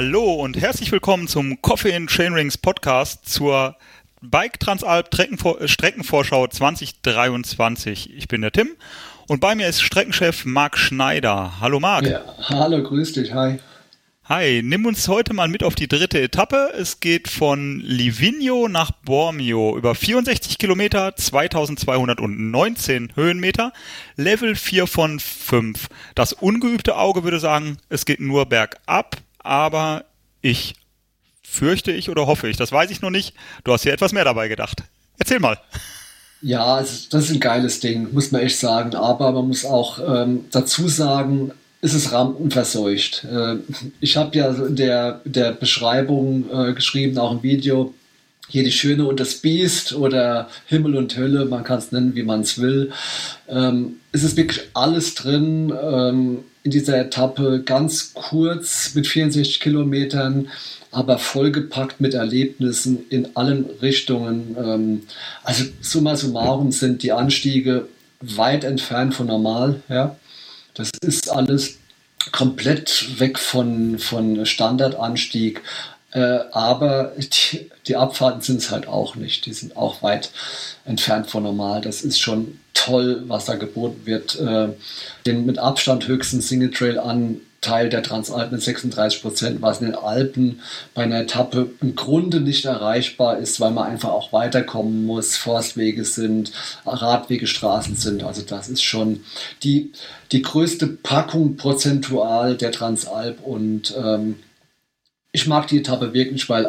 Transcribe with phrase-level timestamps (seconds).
[0.00, 3.74] Hallo und herzlich willkommen zum Coffee and Chainrings Podcast zur
[4.20, 5.08] Bike Transalp
[5.64, 8.16] Streckenvorschau 2023.
[8.16, 8.68] Ich bin der Tim
[9.26, 11.54] und bei mir ist Streckenchef Marc Schneider.
[11.60, 12.06] Hallo Marc.
[12.06, 13.58] Ja, hallo, grüß dich, hi.
[14.26, 16.74] Hi, nimm uns heute mal mit auf die dritte Etappe.
[16.78, 23.72] Es geht von Livigno nach Bormio über 64 Kilometer, 2219 Höhenmeter,
[24.14, 25.88] Level 4 von 5.
[26.14, 29.16] Das ungeübte Auge würde sagen, es geht nur bergab,
[29.48, 30.04] aber
[30.42, 30.74] ich
[31.42, 33.34] fürchte ich oder hoffe ich, das weiß ich noch nicht.
[33.64, 34.82] Du hast hier etwas mehr dabei gedacht.
[35.18, 35.58] Erzähl mal.
[36.42, 38.94] Ja, das ist ein geiles Ding, muss man echt sagen.
[38.94, 43.24] Aber man muss auch ähm, dazu sagen, ist es rampenverseucht.
[43.24, 43.56] Äh,
[44.00, 47.94] ich habe ja in der, der Beschreibung äh, geschrieben, auch im Video,
[48.48, 52.22] hier die Schöne und das Biest oder Himmel und Hölle, man kann es nennen, wie
[52.22, 52.92] man es will.
[53.48, 60.50] Ähm, es ist wirklich alles drin ähm, in dieser Etappe, ganz kurz mit 64 Kilometern,
[60.90, 64.54] aber vollgepackt mit Erlebnissen in allen Richtungen.
[64.58, 65.02] Ähm,
[65.44, 67.88] also summa summarum sind die Anstiege
[68.20, 69.80] weit entfernt von normal.
[69.88, 70.16] Ja?
[70.74, 71.78] Das ist alles
[72.32, 75.62] komplett weg von, von Standardanstieg.
[76.12, 79.46] Äh, aber die, die Abfahrten sind es halt auch nicht.
[79.46, 80.30] Die sind auch weit
[80.84, 81.80] entfernt von normal.
[81.80, 84.38] Das ist schon toll, was da geboten wird.
[84.40, 84.68] Äh,
[85.26, 89.86] den mit Abstand höchsten Single Trail an Teil der Transalpen mit 36 Prozent, was in
[89.86, 90.60] den Alpen
[90.94, 96.04] bei einer Etappe im Grunde nicht erreichbar ist, weil man einfach auch weiterkommen muss, Forstwege
[96.04, 96.52] sind,
[96.86, 98.22] Radwege, Straßen sind.
[98.22, 99.24] Also das ist schon
[99.64, 99.92] die,
[100.30, 104.36] die größte Packung prozentual der Transalp und ähm,
[105.32, 106.68] ich mag die Etappe wirklich, weil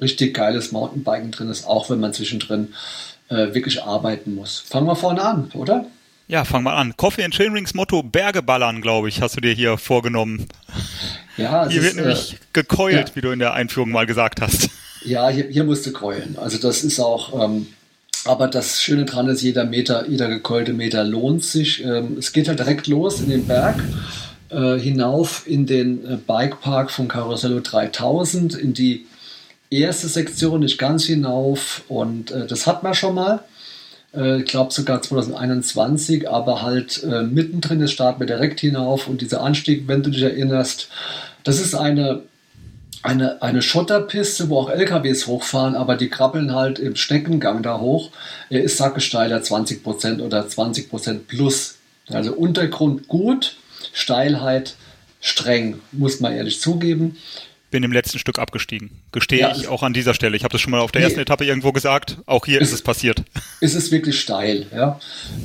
[0.00, 2.74] richtig geiles Mountainbiken drin ist, auch wenn man zwischendrin
[3.28, 4.60] äh, wirklich arbeiten muss.
[4.60, 5.86] Fangen wir vorne an, oder?
[6.28, 6.94] Ja, fang mal an.
[6.96, 10.46] Coffee and Chainrings Motto Berge ballern, glaube ich, hast du dir hier vorgenommen.
[11.38, 13.16] Ja, hier wird ist, nämlich äh, gekeult, ja.
[13.16, 14.68] wie du in der Einführung mal gesagt hast.
[15.04, 16.36] Ja, hier, hier musst du keulen.
[16.38, 17.68] Also das ist auch, ähm,
[18.24, 21.82] aber das Schöne dran ist, jeder Meter, jeder gekeulte Meter lohnt sich.
[21.82, 23.82] Ähm, es geht halt direkt los in den Berg,
[24.50, 29.06] äh, hinauf in den äh, Bikepark von Carosello 3000, in die
[29.70, 31.82] erste Sektion, nicht ganz hinauf.
[31.88, 33.44] Und äh, das hat man schon mal
[34.14, 39.42] äh, ich glaube sogar 2021, aber halt mittendrin, das starten wir direkt hinauf und dieser
[39.42, 40.88] Anstieg, wenn du dich erinnerst,
[41.44, 42.22] das ist eine,
[43.02, 48.10] eine, eine Schotterpiste, wo auch LKWs hochfahren, aber die krabbeln halt im Schneckengang da hoch.
[48.50, 51.76] Er ist sackesteiler 20% oder 20% plus.
[52.10, 53.56] Also Untergrund gut,
[53.92, 54.76] Steilheit
[55.20, 57.16] streng, muss man ehrlich zugeben
[57.70, 58.90] bin im letzten Stück abgestiegen.
[59.12, 60.36] Gestehe ja, ich auch an dieser Stelle.
[60.36, 62.18] Ich habe das schon mal auf der ersten Etappe irgendwo gesagt.
[62.26, 63.22] Auch hier ist, ist es passiert.
[63.60, 65.00] Ist es wirklich steil, ja.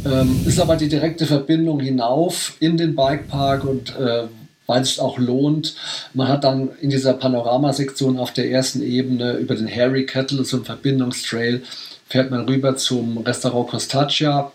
[0.06, 4.26] Ähm, ist aber die direkte Verbindung hinauf in den Bikepark und äh,
[4.68, 5.76] weil es auch lohnt.
[6.14, 10.58] Man hat dann in dieser Panoramasektion auf der ersten Ebene über den Harry Kettle, so
[10.58, 11.64] ein Verbindungstrail,
[12.08, 14.52] fährt man rüber zum Restaurant Costaccia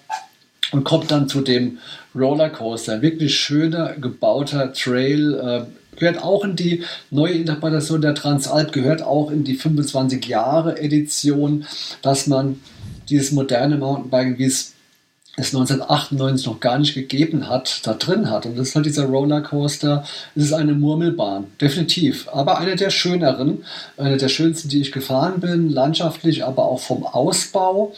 [0.72, 1.78] und kommt dann zu dem
[2.14, 3.02] Rollercoaster.
[3.02, 9.30] Wirklich schöner gebauter Trail, äh, gehört auch in die neue Interpretation der Transalp, gehört auch
[9.30, 11.64] in die 25 Jahre Edition,
[12.02, 12.60] dass man
[13.08, 14.74] dieses moderne Mountainbiken, wie es
[15.38, 18.46] es 1998 noch gar nicht gegeben hat, da drin hat.
[18.46, 20.04] Und das ist halt dieser Rollercoaster.
[20.34, 22.28] Es ist eine Murmelbahn, definitiv.
[22.32, 23.64] Aber eine der schöneren,
[23.96, 27.94] eine der schönsten, die ich gefahren bin, landschaftlich, aber auch vom Ausbau,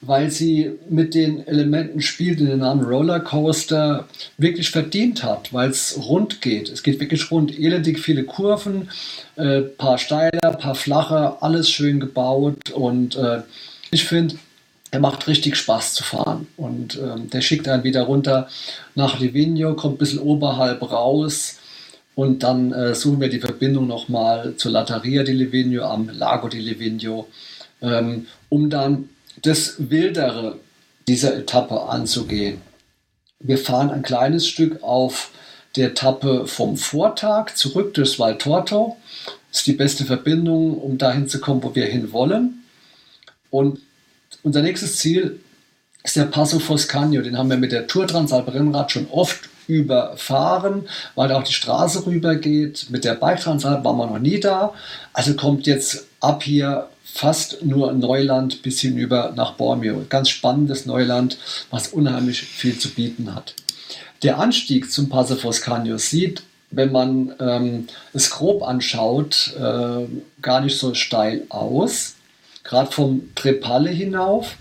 [0.00, 4.06] weil sie mit den Elementen spielt, die den Namen Rollercoaster
[4.36, 6.68] wirklich verdient hat, weil es rund geht.
[6.70, 7.56] Es geht wirklich rund.
[7.56, 8.88] Elendig viele Kurven,
[9.36, 13.42] äh, paar steiler, paar flacher, alles schön gebaut und äh,
[13.92, 14.36] ich finde,
[14.90, 16.48] er macht richtig Spaß zu fahren.
[16.56, 18.48] Und ähm, der schickt einen wieder runter
[18.94, 21.58] nach Livigno, kommt ein bisschen oberhalb raus
[22.14, 26.58] und dann äh, suchen wir die Verbindung nochmal zur Latteria di Livigno am Lago di
[26.58, 27.28] Livigno,
[27.80, 29.08] ähm, um dann
[29.42, 30.58] das Wildere
[31.08, 32.60] dieser Etappe anzugehen.
[33.38, 35.30] Wir fahren ein kleines Stück auf
[35.76, 38.96] der Etappe vom Vortag zurück durchs Val Torto.
[39.50, 42.64] Das ist die beste Verbindung, um dahin zu kommen, wo wir hin wollen.
[43.50, 43.80] Und
[44.42, 45.40] unser nächstes Ziel
[46.02, 47.20] ist der Passo Foscagno.
[47.22, 51.52] Den haben wir mit der Tour Transalp Rennrad schon oft überfahren, weil da auch die
[51.52, 52.88] Straße rüber geht.
[52.90, 54.72] Mit der Bike Transalp waren wir noch nie da.
[55.12, 60.04] Also kommt jetzt ab hier fast nur Neuland bis hinüber nach Bormio.
[60.08, 61.38] Ganz spannendes Neuland,
[61.70, 63.54] was unheimlich viel zu bieten hat.
[64.22, 70.06] Der Anstieg zum Passo Foscagno sieht, wenn man ähm, es grob anschaut, äh,
[70.40, 72.14] gar nicht so steil aus
[72.64, 74.56] gerade vom Trepalle hinauf.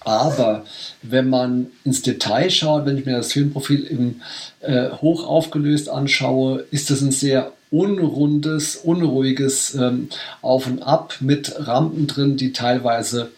[0.00, 0.64] Aber
[1.02, 4.20] wenn man ins Detail schaut, wenn ich mir das Filmprofil im,
[4.60, 10.08] äh, hoch aufgelöst anschaue, ist das ein sehr unrundes, unruhiges ähm,
[10.42, 13.32] Auf und Ab mit Rampen drin, die teilweise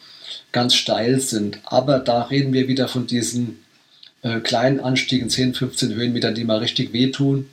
[0.52, 1.58] ganz steil sind.
[1.64, 3.64] Aber da reden wir wieder von diesen
[4.20, 7.49] äh, kleinen Anstiegen, 10, 15 Höhenmeter, die mal richtig wehtun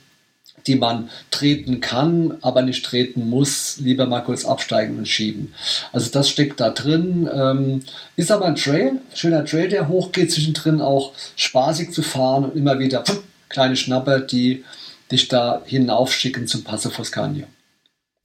[0.66, 5.54] die man treten kann, aber nicht treten muss, lieber mal kurz absteigen und schieben.
[5.92, 7.28] Also das steckt da drin.
[7.32, 7.82] Ähm,
[8.16, 12.78] ist aber ein Trail, schöner Trail, der hochgeht, zwischendrin auch spaßig zu fahren und immer
[12.78, 14.64] wieder pff, kleine Schnapper, die
[15.10, 17.46] dich da hinaufschicken zum Passo Foscagno.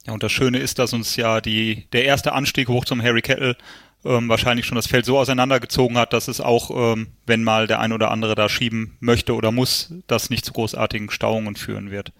[0.07, 3.21] Ja, und das Schöne ist, dass uns ja die, der erste Anstieg hoch zum Harry
[3.21, 3.55] Kettle
[4.03, 7.79] ähm, wahrscheinlich schon das Feld so auseinandergezogen hat, dass es auch, ähm, wenn mal der
[7.79, 12.11] ein oder andere da schieben möchte oder muss, das nicht zu großartigen Stauungen führen wird.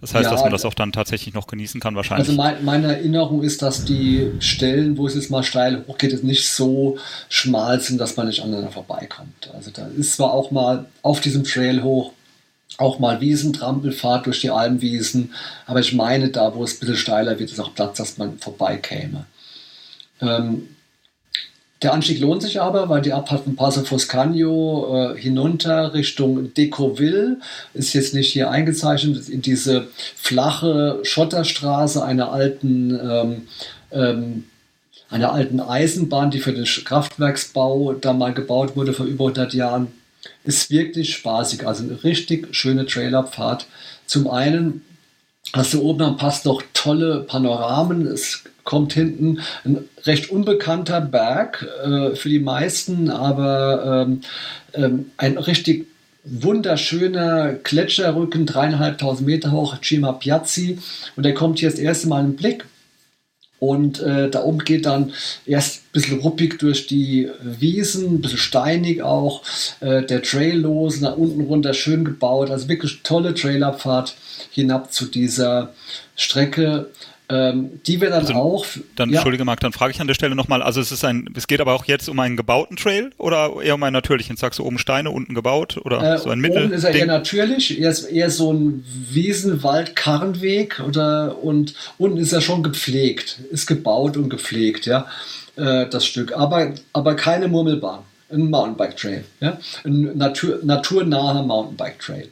[0.00, 2.28] Das heißt, ja, dass man das auch dann tatsächlich noch genießen kann, wahrscheinlich.
[2.28, 6.48] Also mein, meine Erinnerung ist, dass die Stellen, wo es jetzt mal steil hochgeht, nicht
[6.48, 6.98] so
[7.28, 9.50] schmal sind, dass man nicht aneinander vorbeikommt.
[9.52, 12.12] Also da ist zwar auch mal auf diesem Trail hoch
[12.76, 15.32] auch mal Wiesentrampelfahrt durch die Almwiesen,
[15.66, 18.38] aber ich meine, da wo es ein bisschen steiler wird, ist auch Platz, dass man
[18.38, 19.26] vorbeikäme.
[20.20, 20.68] Ähm,
[21.82, 27.38] der Anstieg lohnt sich aber, weil die Abfahrt von Passo Foscagno äh, hinunter Richtung Decoville
[27.72, 29.86] ist jetzt nicht hier eingezeichnet, in diese
[30.16, 33.48] flache Schotterstraße einer alten, ähm,
[33.92, 34.44] ähm,
[35.08, 39.88] einer alten Eisenbahn, die für den Kraftwerksbau da mal gebaut wurde vor über 100 Jahren,
[40.42, 41.64] ist wirklich spaßig.
[41.64, 43.66] Also eine richtig schöne Trailerpfad.
[44.06, 44.82] Zum einen
[45.52, 48.06] hast du oben am Pass noch tolle Panoramen.
[48.06, 54.20] Es kommt hinten ein recht unbekannter Berg äh, für die meisten, aber ähm,
[54.74, 55.86] ähm, ein richtig
[56.24, 60.78] wunderschöner Gletscherrücken, dreieinhalbtausend Meter hoch, Cima Piazzi.
[61.16, 62.66] Und der kommt hier das erste Mal im Blick.
[63.60, 65.12] Und äh, da oben geht dann
[65.44, 69.42] erst ein bisschen ruppig durch die Wiesen, ein bisschen steinig auch.
[69.80, 72.50] Äh, der Trail los, nach unten runter schön gebaut.
[72.50, 74.14] Also wirklich tolle Trailerfahrt
[74.50, 75.72] hinab zu dieser
[76.14, 76.90] Strecke.
[77.30, 78.66] Ähm, die wir dann also, auch.
[78.96, 79.16] Dann, ja.
[79.16, 81.60] Entschuldige Marc, dann frage ich an der Stelle nochmal, also es ist ein, es geht
[81.60, 84.38] aber auch jetzt um einen gebauten Trail oder eher um einen natürlichen?
[84.38, 86.64] Sagst du oben Steine, unten gebaut oder äh, so ein Mittel?
[86.64, 92.32] Oben ist er eher natürlich, er ist eher so ein Wiesenwald-Karrenweg oder und unten ist
[92.32, 95.06] er schon gepflegt, ist gebaut und gepflegt, ja,
[95.56, 96.34] äh, das Stück.
[96.34, 98.00] Aber, aber keine Murmelbahn.
[98.30, 99.58] Ein Mountainbike-Trail, ja.
[99.84, 102.28] Ein natur, naturnaher Mountainbike-Trail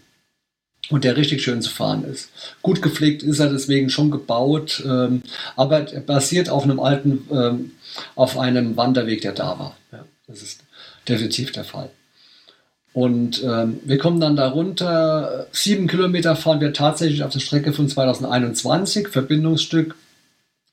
[0.90, 2.30] und der richtig schön zu fahren ist.
[2.62, 5.22] Gut gepflegt ist er deswegen schon gebaut, ähm,
[5.56, 7.72] aber er basiert auf einem alten, ähm,
[8.14, 9.76] auf einem Wanderweg, der da war.
[9.92, 10.62] Ja, das ist
[11.08, 11.90] definitiv der Fall.
[12.92, 15.48] Und ähm, wir kommen dann darunter.
[15.52, 19.94] Sieben Kilometer fahren wir tatsächlich auf der Strecke von 2021, Verbindungsstück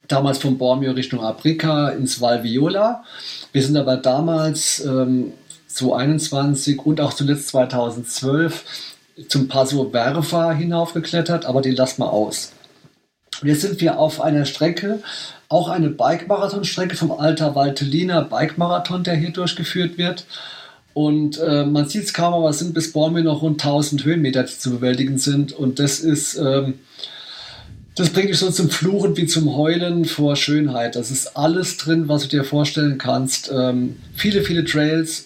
[0.08, 3.04] damals von Bormio Richtung Aprica ins Val Viola.
[3.52, 5.34] Wir sind aber damals ähm,
[5.68, 8.93] 2021 und auch zuletzt 2012
[9.28, 12.52] zum Paso Verfa hinaufgeklettert, aber den lassen wir aus.
[13.42, 15.00] Und jetzt sind wir auf einer Strecke,
[15.50, 20.26] auch eine Bike-Marathon-Strecke vom Alter Valtelliner Bike-Marathon, der hier durchgeführt wird.
[20.94, 24.44] Und äh, man sieht es kaum, aber es sind bis Bormio noch rund 1000 Höhenmeter,
[24.44, 25.52] die zu bewältigen sind.
[25.52, 26.76] Und das ist, ähm,
[27.96, 30.96] das bringt dich so zum Fluchen wie zum Heulen vor Schönheit.
[30.96, 33.52] Das ist alles drin, was du dir vorstellen kannst.
[33.54, 35.26] Ähm, viele, viele Trails,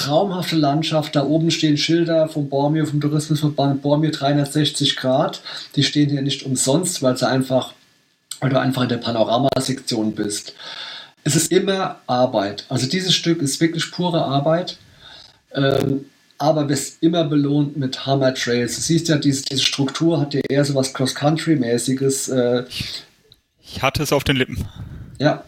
[0.00, 1.14] traumhafte Landschaft.
[1.16, 5.42] Da oben stehen Schilder vom Bormio, vom Tourismusverband Bormio 360 Grad.
[5.76, 7.74] Die stehen hier nicht umsonst, weil sie einfach,
[8.40, 10.54] weil du einfach in der Panoramasektion bist.
[11.24, 12.64] Es ist immer Arbeit.
[12.68, 14.78] Also dieses Stück ist wirklich pure Arbeit.
[15.54, 16.06] Ähm,
[16.38, 18.76] aber bist immer belohnt mit Hammer Trails.
[18.76, 22.30] Du siehst ja, diese, diese Struktur hat ja eher so was Cross-Country-mäßiges.
[22.30, 22.64] Äh,
[23.62, 24.66] ich hatte es auf den Lippen.
[25.18, 25.44] Ja,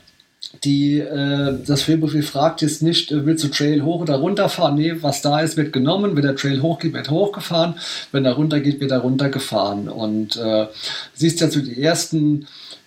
[0.65, 4.77] die, äh, das Filmprofil fragt jetzt nicht, äh, willst du Trail hoch oder runter fahren?
[4.77, 6.15] Nee, was da ist, wird genommen.
[6.15, 7.75] Wenn der Trail hochgeht, wird hochgefahren.
[8.13, 9.89] Wenn er runter geht, wird er runtergefahren.
[9.89, 10.67] Und äh,
[11.15, 12.47] siehst ja zu die ersten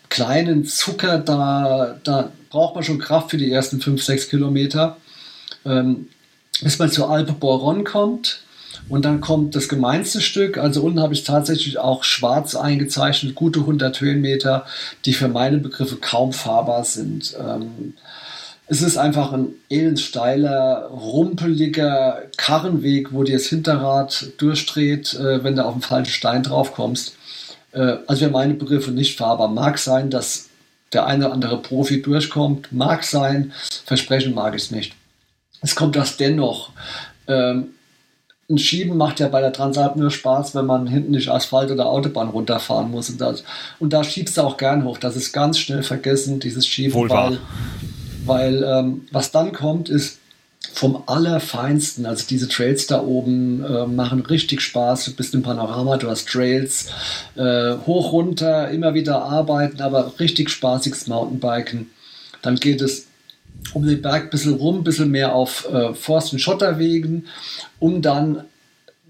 [0.09, 4.97] kleinen Zucker, da, da braucht man schon Kraft für die ersten 5, 6 Kilometer.
[5.65, 6.07] Ähm,
[6.61, 8.41] bis man zur Alpe Boron kommt,
[8.87, 10.57] und dann kommt das gemeinste Stück.
[10.57, 14.65] Also unten habe ich tatsächlich auch schwarz eingezeichnet, gute 100 Höhenmeter,
[15.05, 17.35] die für meine Begriffe kaum fahrbar sind.
[17.39, 17.93] Ähm,
[18.67, 25.65] es ist einfach ein elendsteiler, rumpeliger Karrenweg, wo dir das Hinterrad durchdreht, äh, wenn du
[25.65, 27.15] auf den falschen Stein drauf kommst.
[27.71, 29.49] Äh, also für meine Begriffe nicht fahrbar.
[29.49, 30.49] Mag sein, dass
[30.93, 32.71] der eine oder andere Profi durchkommt.
[32.71, 33.51] Mag sein.
[33.85, 34.95] Versprechen mag ich es nicht.
[35.61, 36.71] Es kommt das dennoch.
[37.27, 37.74] Ähm,
[38.49, 41.87] ein Schieben macht ja bei der Transalp nur Spaß, wenn man hinten nicht Asphalt oder
[41.87, 43.09] Autobahn runterfahren muss.
[43.09, 43.43] Und, das,
[43.79, 44.99] und da schiebst du auch gern hoch.
[44.99, 46.93] Das ist ganz schnell vergessen, dieses Schieben.
[46.93, 47.39] Wohl weil,
[48.25, 50.19] weil ähm, was dann kommt, ist,
[50.73, 52.05] vom Allerfeinsten.
[52.05, 55.05] Also diese Trails da oben äh, machen richtig Spaß.
[55.05, 56.89] Du bist im Panorama, du hast Trails
[57.35, 61.89] äh, hoch, runter, immer wieder arbeiten, aber richtig spaßiges Mountainbiken.
[62.41, 63.04] Dann geht es
[63.73, 67.25] um den Berg ein bisschen rum, ein bisschen mehr auf äh, Forst- und Schotterwegen,
[67.79, 68.45] um dann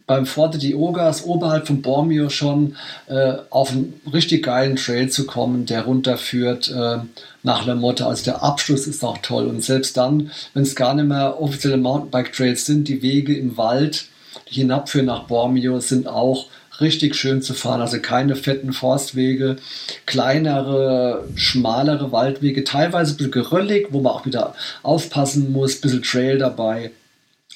[0.08, 2.76] beim Forte di Ogas oberhalb von Bormio schon
[3.08, 6.98] äh, auf einen richtig geilen Trail zu kommen, der runterführt äh,
[7.44, 8.06] nach La Motte.
[8.06, 9.48] Also der Abschluss ist auch toll.
[9.48, 14.06] Und selbst dann, wenn es gar nicht mehr offizielle Mountainbike-Trails sind, die Wege im Wald,
[14.50, 16.48] die hinabführen nach Bormio, sind auch
[16.82, 17.82] richtig schön zu fahren.
[17.82, 19.58] Also keine fetten Forstwege,
[20.06, 26.04] kleinere, schmalere Waldwege, teilweise ein bisschen geröllig, wo man auch wieder aufpassen muss, ein bisschen
[26.04, 26.92] Trail dabei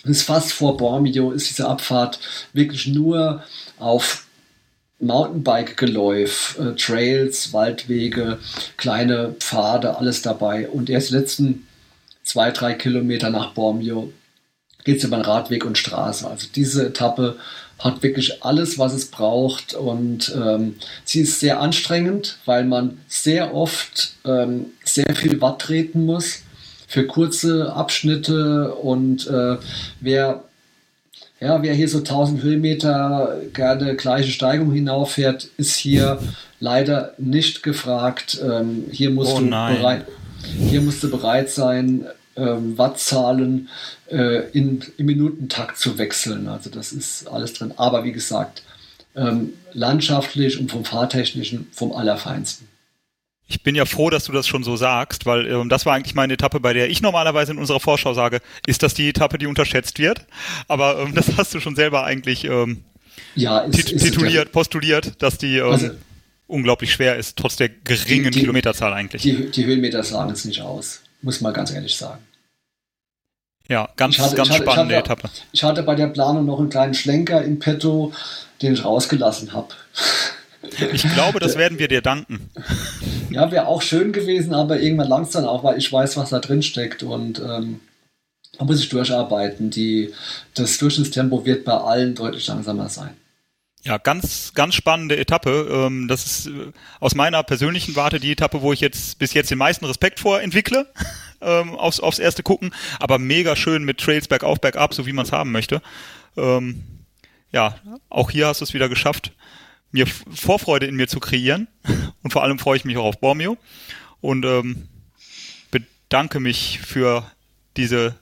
[0.03, 2.19] bis fast vor Bormio ist diese Abfahrt
[2.53, 3.43] wirklich nur
[3.77, 4.25] auf
[4.99, 8.39] Mountainbike-Geläuf, äh, Trails, Waldwege,
[8.77, 10.67] kleine Pfade, alles dabei.
[10.67, 11.67] Und erst die letzten
[12.23, 14.11] zwei, drei Kilometer nach Bormio
[14.83, 16.27] geht es über den Radweg und Straße.
[16.27, 17.37] Also diese Etappe
[17.79, 19.73] hat wirklich alles, was es braucht.
[19.73, 26.05] Und ähm, sie ist sehr anstrengend, weil man sehr oft ähm, sehr viel Watt treten
[26.05, 26.43] muss
[26.87, 29.57] für kurze Abschnitte und äh,
[29.99, 30.43] wer
[31.39, 36.19] ja, wer hier so 1000 Höhenmeter gerne gleiche Steigung hinauffährt, ist hier
[36.59, 38.41] leider nicht gefragt.
[38.43, 40.05] Ähm, hier, musst oh du bereit,
[40.43, 42.05] hier musst du bereit sein,
[42.77, 43.69] Wattzahlen
[44.11, 46.47] äh, in, im Minutentakt zu wechseln.
[46.47, 47.73] Also das ist alles drin.
[47.77, 48.63] Aber wie gesagt,
[49.15, 52.67] ähm, landschaftlich und vom Fahrtechnischen vom Allerfeinsten.
[53.51, 56.13] Ich bin ja froh, dass du das schon so sagst, weil ähm, das war eigentlich
[56.13, 59.47] meine Etappe, bei der ich normalerweise in unserer Vorschau sage, ist das die Etappe, die
[59.47, 60.25] unterschätzt wird.
[60.67, 62.83] Aber ähm, das hast du schon selber eigentlich ähm,
[63.35, 65.89] ja, ist, tit tituliert, postuliert, dass die ähm, also,
[66.45, 69.23] unglaublich schwer ist, trotz der geringen die, die, Kilometerzahl eigentlich.
[69.23, 72.21] Die, die Höhenmeter sagen es nicht aus, muss man ganz ehrlich sagen.
[73.69, 75.29] Ja, ganz, hatte, ganz hatte, spannende ich hatte, Etappe.
[75.51, 78.11] Ich hatte bei der Planung noch einen kleinen Schlenker in petto,
[78.63, 79.67] den ich rausgelassen habe.
[80.91, 82.49] Ich glaube, das werden wir dir danken.
[83.29, 86.63] Ja, wäre auch schön gewesen, aber irgendwann langsam auch, weil ich weiß, was da drin
[86.63, 87.79] steckt und ähm,
[88.57, 89.69] da muss ich durcharbeiten.
[89.69, 90.13] Die,
[90.55, 93.15] das Durchschnittstempo wird bei allen deutlich langsamer sein.
[93.83, 95.67] Ja, ganz, ganz spannende Etappe.
[95.71, 99.51] Ähm, das ist äh, aus meiner persönlichen Warte die Etappe, wo ich jetzt bis jetzt
[99.51, 100.91] den meisten Respekt vor entwickle,
[101.41, 102.73] ähm, aufs, aufs erste gucken.
[102.99, 105.81] Aber mega schön mit Trails bergauf, bergab, so wie man es haben möchte.
[106.35, 106.83] Ähm,
[107.51, 107.75] ja,
[108.09, 109.31] auch hier hast du es wieder geschafft,
[109.91, 111.67] mir Vorfreude in mir zu kreieren.
[112.21, 113.57] Und vor allem freue ich mich auch auf Bormio.
[114.21, 114.45] Und
[115.71, 117.31] bedanke mich für
[117.77, 118.15] diese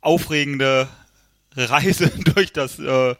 [0.00, 0.88] aufregende
[1.54, 3.14] Reise durch das äh,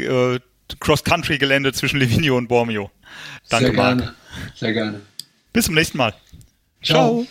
[0.00, 0.40] äh,
[0.80, 2.90] Cross-Country-Gelände zwischen Livigno und Bormio.
[3.48, 4.02] Danke, Sehr gerne.
[4.02, 4.14] Marc.
[4.56, 5.00] Sehr gerne.
[5.52, 6.14] Bis zum nächsten Mal.
[6.82, 7.24] Ciao.
[7.24, 7.26] Ciao.